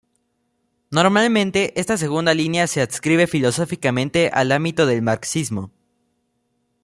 Normalmente, 0.89 1.79
esta 1.79 1.95
segunda 1.95 2.33
línea 2.33 2.65
se 2.65 2.81
adscribe 2.81 3.27
filosóficamente 3.27 4.31
al 4.33 4.51
ámbito 4.51 4.87
del 4.87 5.03
marxismo. 5.03 5.69